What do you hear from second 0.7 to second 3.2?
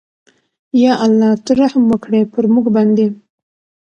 ېاالله ته رحم وکړې پرموګ باندې